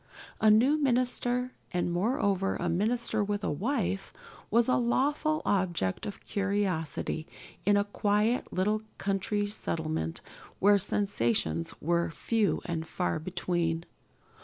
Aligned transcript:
A 0.39 0.49
new 0.49 0.79
minister, 0.79 1.51
and 1.71 1.91
moreover 1.93 2.55
a 2.55 2.67
minister 2.67 3.23
with 3.23 3.43
a 3.43 3.51
wife, 3.51 4.11
was 4.49 4.67
a 4.67 4.75
lawful 4.75 5.43
object 5.45 6.07
of 6.07 6.25
curiosity 6.25 7.27
in 7.67 7.77
a 7.77 7.83
quiet 7.83 8.51
little 8.51 8.81
country 8.97 9.45
settlement 9.45 10.21
where 10.57 10.79
sensations 10.79 11.75
were 11.79 12.09
few 12.09 12.61
and 12.65 12.87
far 12.87 13.19
between. 13.19 13.85